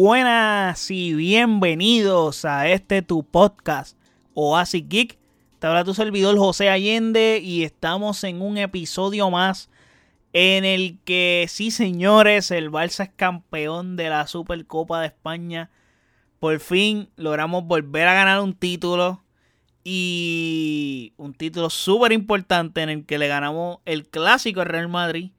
[0.00, 3.98] buenas y bienvenidos a este tu podcast
[4.32, 5.18] Oasis Geek.
[5.58, 9.70] Te habla tu servidor José Allende y estamos en un episodio más
[10.32, 15.68] en el que, sí señores, el Barça es campeón de la Supercopa de España.
[16.38, 19.24] Por fin logramos volver a ganar un título
[19.82, 25.32] y un título súper importante en el que le ganamos el clásico al Real Madrid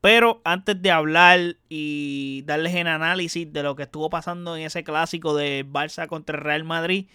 [0.00, 4.84] pero antes de hablar y darles el análisis de lo que estuvo pasando en ese
[4.84, 7.06] clásico de Barça contra Real Madrid,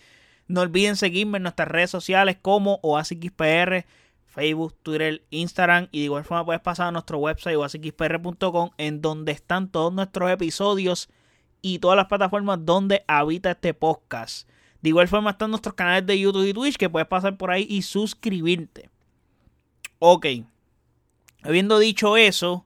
[0.47, 3.85] no olviden seguirme en nuestras redes sociales como OasisXPR,
[4.25, 9.31] Facebook, Twitter, Instagram y de igual forma puedes pasar a nuestro website oasisxpr.com en donde
[9.31, 11.09] están todos nuestros episodios
[11.61, 14.47] y todas las plataformas donde habita este podcast.
[14.81, 17.67] De igual forma están nuestros canales de YouTube y Twitch que puedes pasar por ahí
[17.69, 18.89] y suscribirte.
[19.99, 20.25] Ok.
[21.43, 22.65] Habiendo dicho eso,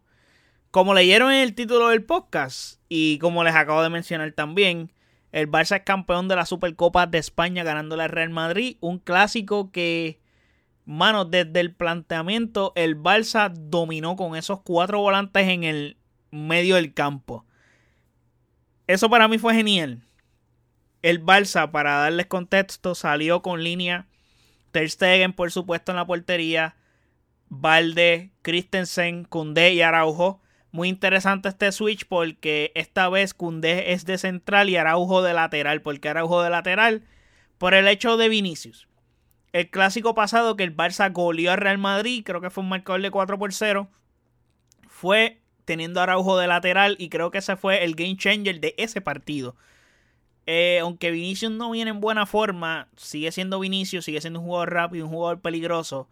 [0.76, 4.92] como leyeron en el título del podcast y como les acabo de mencionar también,
[5.32, 8.76] el Barça es campeón de la Supercopa de España ganándole al Real Madrid.
[8.82, 10.20] Un clásico que,
[10.84, 15.96] mano, desde el planteamiento, el Barça dominó con esos cuatro volantes en el
[16.30, 17.46] medio del campo.
[18.86, 20.02] Eso para mí fue genial.
[21.02, 24.08] El Barça, para darles contexto, salió con línea
[24.74, 26.76] Ter Stegen, por supuesto, en la portería.
[27.48, 30.42] Valde, Christensen, Koundé y Araujo.
[30.76, 35.82] Muy interesante este switch porque esta vez Cundé es de central y Araujo de lateral.
[35.82, 37.06] ¿Por qué Araujo de lateral?
[37.58, 38.90] Por el hecho de Vinicius.
[39.54, 43.02] El clásico pasado que el Barça goleó al Real Madrid, creo que fue un marcador
[43.02, 43.88] de 4 por 0,
[44.90, 49.00] fue teniendo Araujo de lateral y creo que ese fue el game changer de ese
[49.00, 49.56] partido.
[50.46, 54.74] Eh, aunque Vinicius no viene en buena forma, sigue siendo Vinicius, sigue siendo un jugador
[54.74, 56.10] rápido, un jugador peligroso.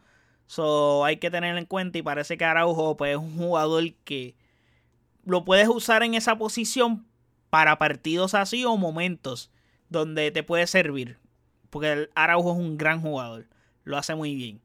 [0.48, 4.36] So, hay que tener en cuenta y parece que Araujo pues, es un jugador que
[5.26, 7.06] lo puedes usar en esa posición
[7.50, 9.52] para partidos así o momentos
[9.90, 11.18] donde te puede servir.
[11.70, 13.48] Porque el Araujo es un gran jugador.
[13.84, 14.62] Lo hace muy bien.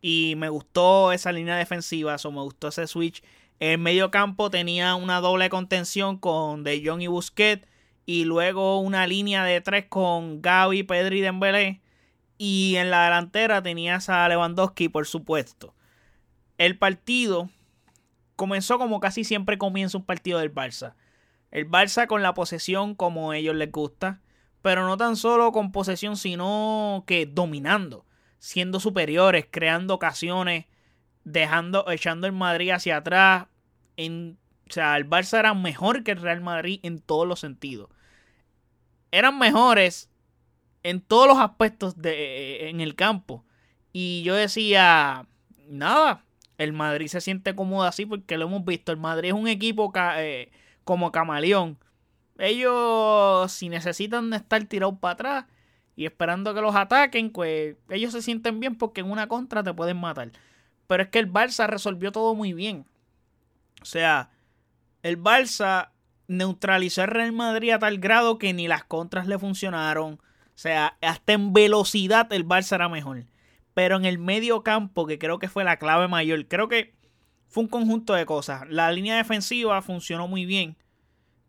[0.00, 2.16] Y me gustó esa línea defensiva.
[2.22, 3.22] O me gustó ese switch.
[3.60, 7.66] En medio campo tenía una doble contención con De Jong y Busquets.
[8.06, 11.80] Y luego una línea de tres con Gaby, Pedri y Dembélé.
[12.36, 15.74] Y en la delantera tenías a Lewandowski, por supuesto.
[16.58, 17.48] El partido
[18.36, 20.94] comenzó como casi siempre comienza un partido del Barça.
[21.50, 24.20] El Barça con la posesión como a ellos les gusta,
[24.62, 28.06] pero no tan solo con posesión, sino que dominando,
[28.38, 30.66] siendo superiores, creando ocasiones,
[31.24, 33.46] dejando, echando el Madrid hacia atrás.
[33.96, 37.90] En, o sea, el Barça era mejor que el Real Madrid en todos los sentidos.
[39.10, 40.10] Eran mejores
[40.82, 43.44] en todos los aspectos de, en el campo.
[43.92, 45.26] Y yo decía,
[45.68, 46.24] nada,
[46.58, 48.92] el Madrid se siente cómodo así porque lo hemos visto.
[48.92, 50.50] El Madrid es un equipo eh,
[50.84, 51.78] como camaleón.
[52.38, 55.44] Ellos, si necesitan estar tirados para atrás
[55.96, 59.72] y esperando que los ataquen, pues ellos se sienten bien porque en una contra te
[59.72, 60.30] pueden matar.
[60.86, 62.86] Pero es que el Barça resolvió todo muy bien.
[63.80, 64.30] O sea,
[65.02, 65.90] el Barça
[66.26, 70.14] neutralizó al Real Madrid a tal grado que ni las contras le funcionaron.
[70.14, 73.24] O sea, hasta en velocidad el Barça era mejor.
[73.74, 76.94] Pero en el medio campo, que creo que fue la clave mayor, creo que
[77.48, 78.62] fue un conjunto de cosas.
[78.68, 80.76] La línea defensiva funcionó muy bien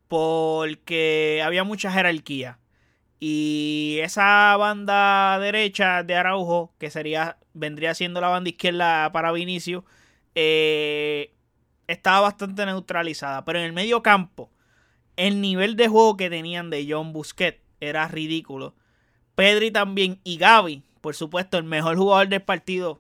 [0.08, 2.60] porque había mucha jerarquía.
[3.20, 9.86] Y esa banda derecha de Araujo, que sería vendría siendo la banda izquierda para Vinicio,
[10.36, 11.34] eh,
[11.88, 13.46] estaba bastante neutralizada.
[13.46, 14.52] Pero en el medio campo,
[15.16, 18.76] el nivel de juego que tenían de John Busquets era ridículo.
[19.36, 23.00] Pedri también y Gaby por supuesto, el mejor jugador del partido.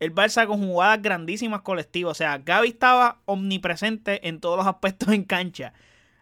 [0.00, 2.10] El Barça con jugadas grandísimas colectivas.
[2.10, 5.72] O sea, Gaby estaba omnipresente en todos los aspectos en cancha.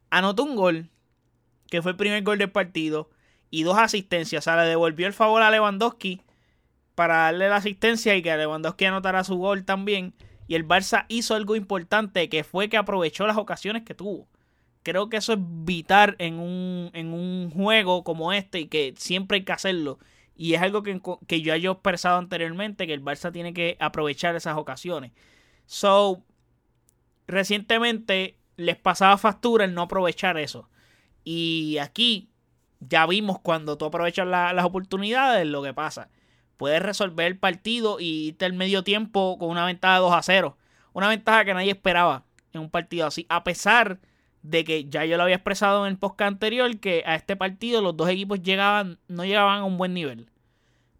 [0.08, 0.88] Anotó un gol,
[1.68, 3.10] que fue el primer gol del partido,
[3.50, 4.38] y dos asistencias.
[4.38, 6.22] O sea, le devolvió el favor a Lewandowski
[6.94, 10.14] para darle la asistencia y que Lewandowski anotara su gol también.
[10.46, 14.28] Y el Barça hizo algo importante, que fue que aprovechó las ocasiones que tuvo.
[14.84, 19.38] Creo que eso es vital en un, en un juego como este y que siempre
[19.38, 19.98] hay que hacerlo.
[20.36, 24.36] Y es algo que, que yo he expresado anteriormente, que el Barça tiene que aprovechar
[24.36, 25.12] esas ocasiones.
[25.64, 26.22] So,
[27.26, 30.68] recientemente les pasaba factura el no aprovechar eso.
[31.24, 32.30] Y aquí
[32.80, 36.08] ya vimos cuando tú aprovechas las oportunidades lo que pasa.
[36.56, 40.22] Puedes resolver el partido y irte al medio tiempo con una ventaja de 2 a
[40.22, 40.56] 0.
[40.92, 43.26] Una ventaja que nadie esperaba en un partido así.
[43.28, 44.00] A pesar de
[44.50, 47.96] que ya yo lo había expresado en el podcast anterior, que a este partido los
[47.96, 50.30] dos equipos llegaban, no llegaban a un buen nivel.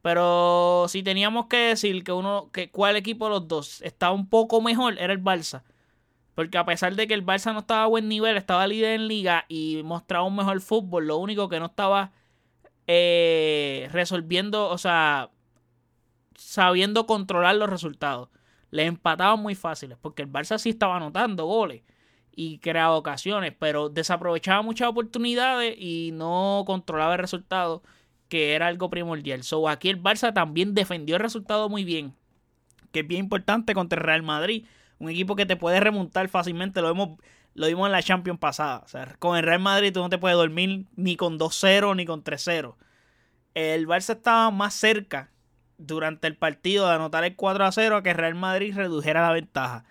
[0.03, 4.29] Pero si teníamos que decir que uno, que cuál equipo de los dos estaba un
[4.29, 5.63] poco mejor, era el Barça.
[6.35, 9.09] Porque a pesar de que el Barça no estaba a buen nivel, estaba líder en
[9.09, 12.13] liga y mostraba un mejor fútbol, lo único que no estaba
[12.87, 15.31] eh, resolviendo, o sea,
[16.37, 18.29] sabiendo controlar los resultados.
[18.71, 21.83] Le empataban muy fáciles, porque el Barça sí estaba anotando goles
[22.37, 27.83] y creaba ocasiones, pero desaprovechaba muchas oportunidades y no controlaba el resultado,
[28.29, 29.43] que era algo primordial.
[29.43, 32.15] So, aquí el Barça también defendió el resultado muy bien,
[32.93, 34.67] que es bien importante contra el Real Madrid,
[34.99, 37.19] un equipo que te puede remontar fácilmente, lo vemos
[37.55, 38.83] lo vimos en la Champions pasada.
[38.85, 42.05] O sea, con el Real Madrid tú no te puedes dormir ni con 2-0 ni
[42.05, 42.77] con 3-0.
[43.55, 45.31] El Barça estaba más cerca
[45.79, 49.33] durante el partido de anotar el 4 0 a que el Real Madrid redujera la
[49.33, 49.87] ventaja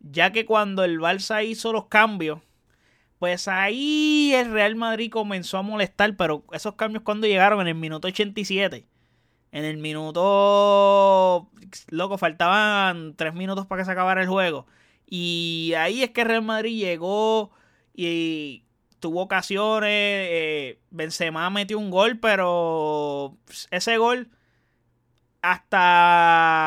[0.00, 2.40] ya que cuando el Barça hizo los cambios,
[3.18, 7.74] pues ahí el Real Madrid comenzó a molestar, pero esos cambios cuando llegaron en el
[7.74, 8.86] minuto 87.
[9.50, 11.50] En el minuto...
[11.88, 14.66] Loco, faltaban tres minutos para que se acabara el juego.
[15.06, 17.50] Y ahí es que Real Madrid llegó
[17.94, 18.64] y
[19.00, 19.90] tuvo ocasiones.
[19.90, 23.36] Eh, Benzema metió un gol, pero
[23.70, 24.30] ese gol
[25.42, 26.57] hasta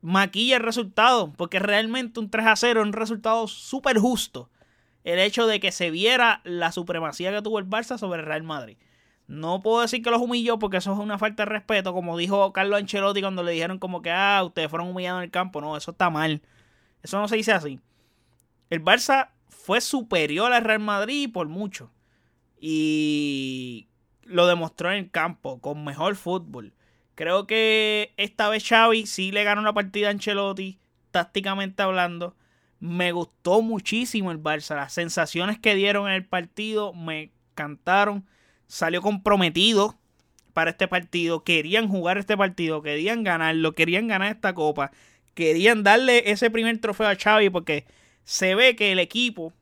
[0.00, 4.50] maquilla el resultado, porque realmente un 3 a 0 es un resultado súper justo.
[5.04, 8.42] El hecho de que se viera la supremacía que tuvo el Barça sobre el Real
[8.42, 8.76] Madrid.
[9.26, 12.52] No puedo decir que los humilló porque eso es una falta de respeto, como dijo
[12.52, 15.60] Carlos Ancelotti cuando le dijeron como que, ah, ustedes fueron humillados en el campo.
[15.60, 16.42] No, eso está mal.
[17.02, 17.78] Eso no se dice así.
[18.70, 21.90] El Barça fue superior al Real Madrid por mucho.
[22.60, 23.88] Y
[24.22, 26.72] lo demostró en el campo, con mejor fútbol.
[27.18, 30.78] Creo que esta vez Xavi sí le ganó una partida a Ancelotti,
[31.10, 32.36] tácticamente hablando.
[32.78, 34.76] Me gustó muchísimo el Barça.
[34.76, 38.24] Las sensaciones que dieron en el partido me encantaron.
[38.68, 39.98] Salió comprometido
[40.52, 41.42] para este partido.
[41.42, 44.92] Querían jugar este partido, querían ganarlo, querían ganar esta copa.
[45.34, 47.84] Querían darle ese primer trofeo a Xavi porque
[48.22, 49.52] se ve que el equipo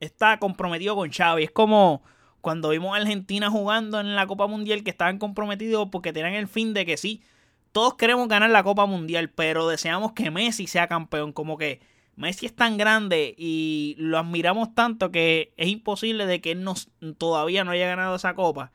[0.00, 1.44] está comprometido con Xavi.
[1.44, 2.02] Es como
[2.46, 6.46] cuando vimos a Argentina jugando en la Copa Mundial que estaban comprometidos porque tenían el
[6.46, 7.20] fin de que sí,
[7.72, 11.80] todos queremos ganar la Copa Mundial, pero deseamos que Messi sea campeón, como que
[12.14, 16.88] Messi es tan grande y lo admiramos tanto que es imposible de que él nos,
[17.18, 18.70] todavía no haya ganado esa copa.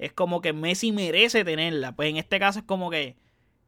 [0.00, 1.94] Es como que Messi merece tenerla.
[1.94, 3.14] Pues en este caso es como que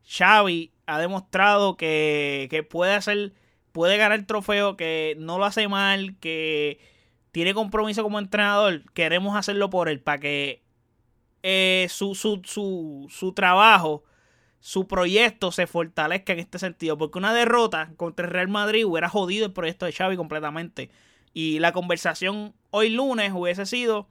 [0.09, 3.33] Xavi ha demostrado que, que puede hacer,
[3.71, 6.81] puede ganar el trofeo, que no lo hace mal, que
[7.37, 10.63] tiene compromiso como entrenador, queremos hacerlo por él, para que
[11.43, 14.05] eh, su, su, su, su, trabajo,
[14.59, 16.97] su proyecto se fortalezca en este sentido.
[16.97, 20.89] Porque una derrota contra el Real Madrid hubiera jodido el proyecto de Xavi completamente.
[21.35, 24.09] Y la conversación hoy lunes hubiese sido,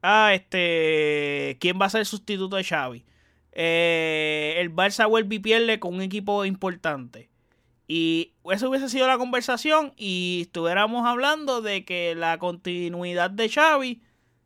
[0.00, 3.04] ah, este, ¿quién va a ser el sustituto de Xavi?
[3.52, 7.28] Eh, el Barça vuelve y pierde con un equipo importante.
[7.88, 14.02] Y eso hubiese sido la conversación y estuviéramos hablando de que la continuidad de Xavi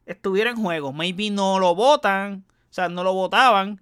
[0.06, 0.92] estuviera en juego.
[0.92, 3.80] Maybe no lo votan, o sea, no lo votaban,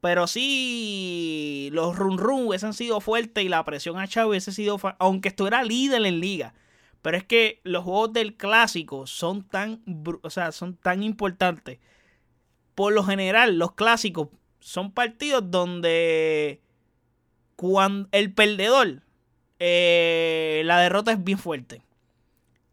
[0.00, 4.78] pero sí los run run hubiesen sido fuertes y la presión a Xavi hubiese sido,
[4.98, 6.54] aunque estuviera líder en liga.
[7.02, 9.82] Pero es que los juegos del clásico son tan,
[10.22, 11.78] o sea, son tan importantes.
[12.74, 14.28] Por lo general, los clásicos
[14.60, 16.62] son partidos donde
[17.56, 19.02] cuando el perdedor,
[19.58, 21.82] eh, la derrota es bien fuerte.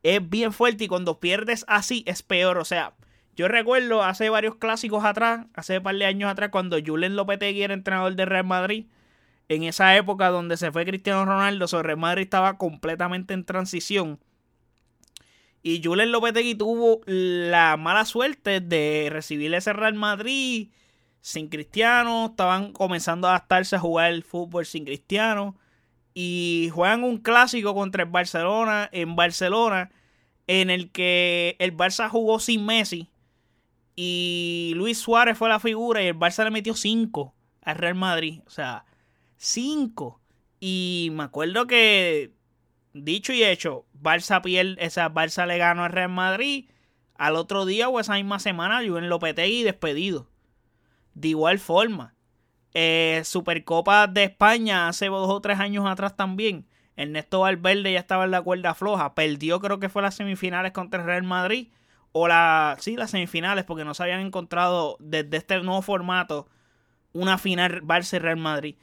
[0.03, 2.57] Es bien fuerte y cuando pierdes así es peor.
[2.57, 2.95] O sea,
[3.35, 7.63] yo recuerdo hace varios clásicos atrás, hace un par de años atrás, cuando Julen Lopetegui
[7.63, 8.85] era entrenador de Real Madrid.
[9.47, 14.19] En esa época donde se fue Cristiano Ronaldo, sobre Real Madrid estaba completamente en transición.
[15.63, 20.69] Y Julen Lopetegui tuvo la mala suerte de recibir ese Real Madrid
[21.21, 25.55] sin Cristiano, estaban comenzando a adaptarse a jugar el fútbol sin Cristiano
[26.13, 29.91] y juegan un clásico contra el Barcelona en Barcelona
[30.47, 33.09] en el que el Barça jugó sin Messi
[33.95, 38.41] y Luis Suárez fue la figura y el Barça le metió 5 al Real Madrid,
[38.47, 38.85] o sea,
[39.37, 40.19] 5
[40.59, 42.33] y me acuerdo que
[42.93, 46.67] dicho y hecho, Barça pierde, esa Barça le ganó al Real Madrid.
[47.15, 50.30] Al otro día o esa misma semana Juven Lopetegui despedido
[51.13, 52.15] de igual forma,
[52.73, 56.65] eh, Supercopa de España hace dos o tres años atrás también.
[56.95, 59.15] Ernesto Valverde ya estaba en la cuerda floja.
[59.15, 61.69] Perdió, creo que fue las semifinales contra el Real Madrid.
[62.13, 66.47] O la, sí, las semifinales, porque no se habían encontrado desde este nuevo formato
[67.13, 68.75] una final Barça-Real Madrid.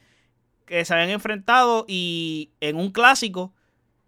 [0.65, 3.53] Que se habían enfrentado y en un clásico,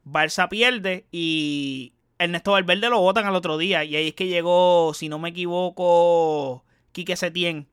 [0.06, 3.84] Barça pierde y Ernesto Valverde lo votan al otro día.
[3.84, 7.68] Y ahí es que llegó, si no me equivoco, Quique Setién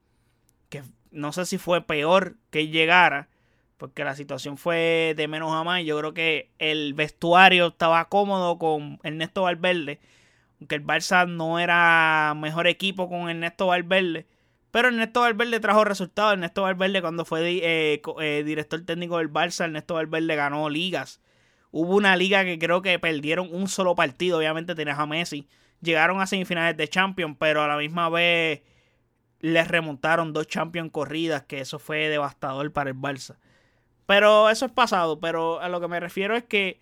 [1.11, 3.29] no sé si fue peor que llegara,
[3.77, 5.85] porque la situación fue de menos a más.
[5.85, 10.01] Yo creo que el vestuario estaba cómodo con Ernesto Valverde,
[10.61, 14.27] aunque el Barça no era mejor equipo con Ernesto Valverde.
[14.71, 16.35] Pero Ernesto Valverde trajo resultados.
[16.35, 21.21] Ernesto Valverde cuando fue eh, eh, director técnico del Barça, Ernesto Valverde ganó ligas.
[21.71, 24.39] Hubo una liga que creo que perdieron un solo partido.
[24.39, 25.49] Obviamente tenías a Messi.
[25.81, 28.63] Llegaron a semifinales de Champions, pero a la misma vez
[29.40, 33.37] les remontaron dos Champions corridas, que eso fue devastador para el Barça.
[34.07, 36.80] Pero eso es pasado, pero a lo que me refiero es que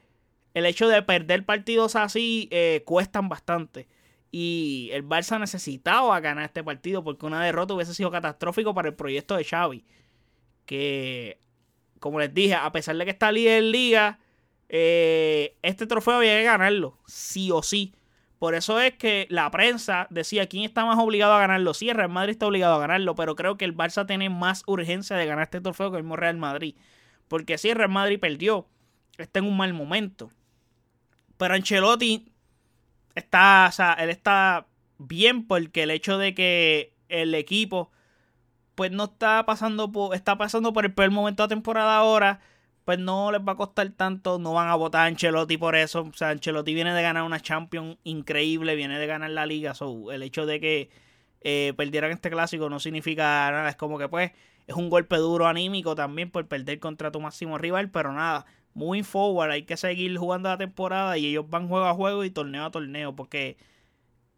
[0.54, 3.88] el hecho de perder partidos así eh, cuestan bastante.
[4.30, 8.94] Y el Barça necesitaba ganar este partido porque una derrota hubiese sido catastrófico para el
[8.94, 9.84] proyecto de Xavi.
[10.64, 11.40] Que,
[12.00, 14.18] como les dije, a pesar de que está líder en liga,
[14.68, 17.94] eh, este trofeo había que ganarlo, sí o sí.
[18.38, 21.72] Por eso es que la prensa decía quién está más obligado a ganarlo.
[21.72, 24.62] Sí, el Real Madrid está obligado a ganarlo, pero creo que el Barça tiene más
[24.66, 26.74] urgencia de ganar este trofeo que el mismo Real Madrid.
[27.28, 28.66] Porque si el Real Madrid perdió,
[29.16, 30.30] está en un mal momento.
[31.38, 32.30] Pero Ancelotti
[33.14, 34.66] está, o sea, él está
[34.98, 37.90] bien porque el hecho de que el equipo
[38.74, 42.40] pues no está pasando por, está pasando por el peor momento de la temporada ahora,
[42.86, 46.02] pues no les va a costar tanto, no van a votar a Ancelotti por eso.
[46.02, 49.74] O sea, Ancelotti viene de ganar una Champions increíble, viene de ganar la liga.
[49.74, 50.90] So, el hecho de que
[51.40, 54.30] eh, perdieran este clásico no significa nada, es como que pues
[54.68, 59.02] es un golpe duro anímico también por perder contra tu máximo rival, pero nada, muy
[59.02, 62.66] forward, hay que seguir jugando la temporada y ellos van juego a juego y torneo
[62.66, 63.56] a torneo, porque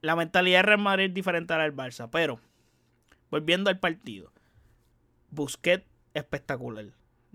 [0.01, 2.41] la mentalidad de Real Madrid es diferente a la del Barça, pero
[3.31, 4.33] volviendo al partido,
[5.31, 6.87] Busquets espectacular,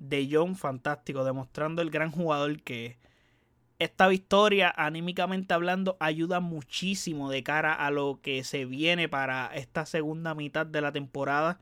[0.03, 2.97] De Jong fantástico, demostrando el gran jugador que es.
[3.79, 9.85] Esta victoria, anímicamente hablando, ayuda muchísimo de cara a lo que se viene para esta
[9.85, 11.59] segunda mitad de la temporada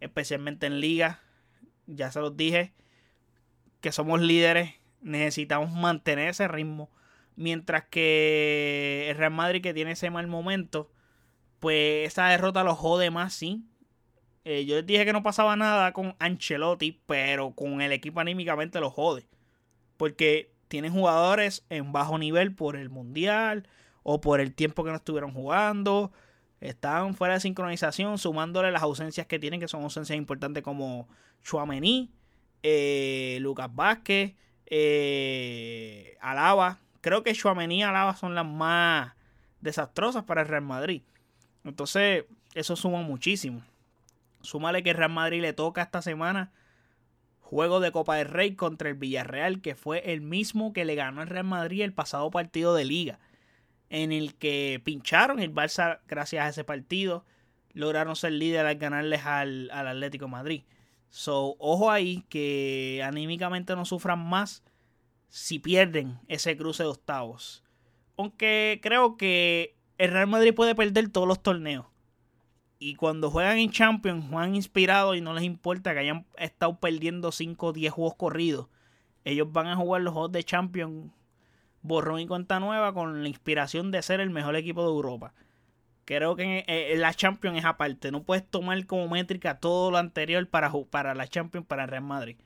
[0.00, 1.20] especialmente en liga.
[1.86, 2.72] Ya se los dije
[3.80, 6.90] que somos líderes, necesitamos mantener ese ritmo.
[7.36, 10.90] Mientras que el Real Madrid que tiene ese mal momento,
[11.60, 13.64] pues esa derrota lo jode más, sí.
[14.50, 18.80] Eh, yo les dije que no pasaba nada con Ancelotti, pero con el equipo anímicamente
[18.80, 19.26] lo jode.
[19.98, 23.68] Porque tienen jugadores en bajo nivel por el Mundial
[24.04, 26.12] o por el tiempo que no estuvieron jugando
[26.62, 31.08] están fuera de sincronización, sumándole las ausencias que tienen, que son ausencias importantes como
[31.42, 32.10] Chouameni,
[32.62, 36.78] eh, Lucas Vázquez, eh, Alaba.
[37.02, 39.12] Creo que Chouameni y Alaba son las más
[39.60, 41.02] desastrosas para el Real Madrid.
[41.64, 42.24] Entonces,
[42.54, 43.62] eso suma muchísimo.
[44.40, 46.52] Súmale que Real Madrid le toca esta semana
[47.40, 51.22] juego de Copa del Rey contra el Villarreal, que fue el mismo que le ganó
[51.22, 53.18] el Real Madrid el pasado partido de liga
[53.90, 57.24] en el que pincharon el Barça gracias a ese partido.
[57.72, 60.62] Lograron ser líder al ganarles al, Atlético Madrid.
[61.10, 64.62] So, ojo ahí que anímicamente no sufran más
[65.28, 67.64] si pierden ese cruce de octavos.
[68.16, 71.86] Aunque creo que el Real Madrid puede perder todos los torneos.
[72.78, 77.32] Y cuando juegan en Champions, juegan inspirados y no les importa que hayan estado perdiendo
[77.32, 78.68] 5 o 10 juegos corridos.
[79.24, 81.10] Ellos van a jugar los juegos de Champions
[81.82, 85.34] borrón y cuenta nueva con la inspiración de ser el mejor equipo de Europa.
[86.04, 88.10] Creo que en, la Champions es aparte.
[88.10, 92.04] No puedes tomar como métrica todo lo anterior para, para la Champions, para el Real
[92.04, 92.36] Madrid.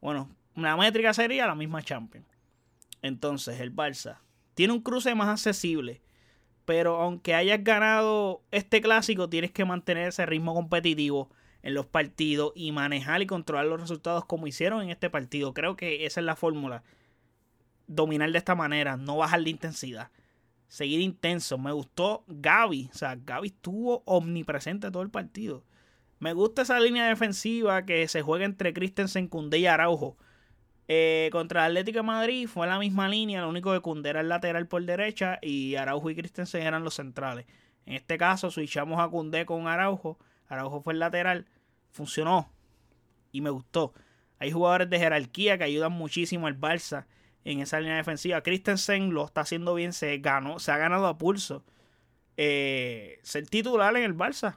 [0.00, 2.26] Bueno, una métrica sería la misma Champions.
[3.02, 4.18] Entonces, el Barça
[4.54, 6.00] tiene un cruce más accesible.
[6.64, 11.30] Pero aunque hayas ganado este clásico, tienes que mantener ese ritmo competitivo
[11.62, 15.54] en los partidos y manejar y controlar los resultados como hicieron en este partido.
[15.54, 16.82] Creo que esa es la fórmula
[17.86, 20.10] dominar de esta manera, no bajar la intensidad.
[20.68, 21.58] Seguir intenso.
[21.58, 22.90] Me gustó Gaby.
[22.92, 25.62] O sea, Gaby estuvo omnipresente todo el partido.
[26.18, 30.16] Me gusta esa línea defensiva que se juega entre Christensen, Cundé y Araujo.
[30.86, 34.28] Eh, contra el Atlético Madrid fue la misma línea, lo único que Cundé era el
[34.28, 37.46] lateral por derecha y Araujo y Christensen eran los centrales.
[37.86, 40.18] En este caso, switchamos a Cundé con Araujo.
[40.48, 41.46] Araujo fue el lateral.
[41.90, 42.50] Funcionó.
[43.32, 43.92] Y me gustó.
[44.38, 47.06] Hay jugadores de jerarquía que ayudan muchísimo al Barça
[47.44, 48.42] en esa línea defensiva.
[48.42, 51.64] Christensen lo está haciendo bien, se ganó, se ha ganado a pulso.
[52.36, 54.56] Eh, ser titular en el Barça.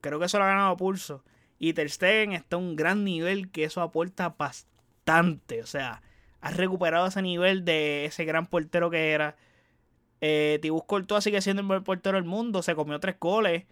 [0.00, 1.22] Creo que eso lo ha ganado a pulso.
[1.58, 2.06] Y Ter está
[2.50, 4.75] a un gran nivel que eso aporta bastante.
[5.62, 6.02] O sea,
[6.40, 9.36] ha recuperado ese nivel de ese gran portero que era.
[10.20, 12.62] Eh, Tibus Courtois sigue siendo el mejor portero del mundo.
[12.62, 13.64] Se comió tres goles.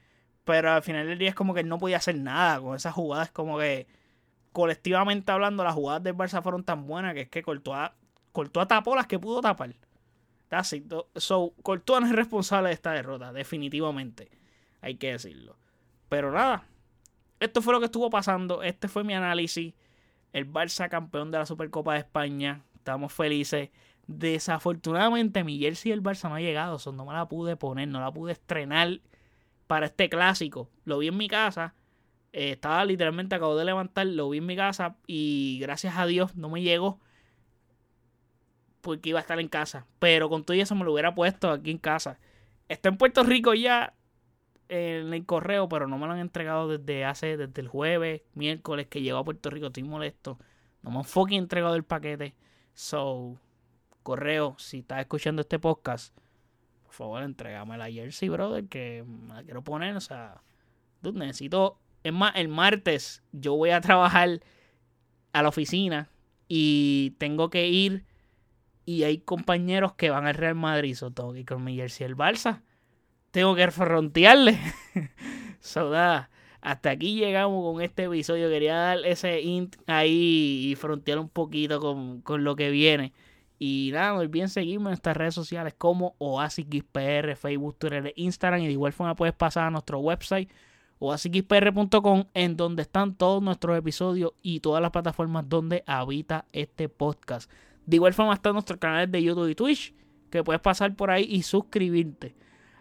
[0.45, 3.31] Pero al final del día es como que no podía hacer nada con esas jugadas.
[3.31, 3.87] Como que
[4.53, 8.95] colectivamente hablando, las jugadas del Barça fueron tan buenas que es que Courtois, a tapó
[8.95, 9.75] las que pudo tapar.
[10.51, 10.87] Así.
[11.17, 14.31] So, Courtois no es responsable de esta derrota, definitivamente.
[14.81, 15.57] Hay que decirlo.
[16.09, 16.67] Pero nada,
[17.41, 18.63] esto fue lo que estuvo pasando.
[18.63, 19.75] Este fue mi análisis.
[20.35, 22.65] El Barça campeón de la Supercopa de España.
[22.75, 23.71] Estamos felices.
[24.09, 26.81] Desafortunadamente mi jersey del Barça no ha llegado.
[26.81, 29.01] So no me la pude poner, no la pude estrenar
[29.69, 30.69] para este clásico.
[30.85, 31.75] Lo vi en mi casa.
[32.33, 36.35] Eh, estaba literalmente acabo de levantar, lo vi en mi casa y gracias a Dios
[36.35, 36.99] no me llegó
[38.81, 39.87] porque iba a estar en casa.
[40.01, 42.19] Pero con todo eso me lo hubiera puesto aquí en casa.
[42.69, 43.95] Está en Puerto Rico ya
[44.69, 48.87] en el correo, pero no me lo han entregado desde hace, desde el jueves, miércoles
[48.89, 49.67] que llegó a Puerto Rico.
[49.67, 50.39] Estoy molesto.
[50.83, 52.35] No me han fucking entregado el paquete.
[52.75, 53.39] So,
[54.03, 56.17] correo, si estás escuchando este podcast,
[56.85, 59.97] por favor, entregame la jersey, brother, que me la quiero poner.
[59.97, 60.43] O sea,
[61.03, 61.79] dude, necesito.
[62.03, 64.41] Es más, el martes yo voy a trabajar
[65.33, 66.11] a la oficina
[66.49, 68.05] y tengo que ir.
[68.87, 70.95] Y hay compañeros que van al Real Madrid.
[70.95, 72.63] So, tengo con mi jersey el Barça
[73.35, 74.57] tengo que frontearle.
[75.61, 75.93] so,
[76.61, 78.49] hasta aquí llegamos con este episodio.
[78.49, 83.13] Quería dar ese int ahí y frontear un poquito con, lo que viene.
[83.59, 88.61] Y nada, no olviden seguirme en nuestras redes sociales como OasisXPR, Facebook, Twitter, Instagram.
[88.61, 90.49] Y de igual forma puedes pasar a nuestro website
[91.01, 97.51] oasisxpr.com en donde están todos nuestros episodios y todas las plataformas donde habita este podcast.
[97.85, 99.93] De igual forma están nuestros canales de YouTube y Twitch
[100.31, 102.37] que puedes pasar por ahí y suscribirte.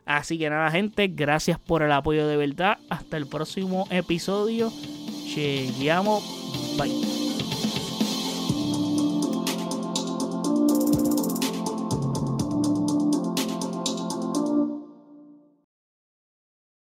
[0.05, 2.77] Así que nada, gente, gracias por el apoyo de verdad.
[2.89, 4.72] Hasta el próximo episodio.
[5.27, 6.24] Chequeamos.
[6.77, 7.23] Bye.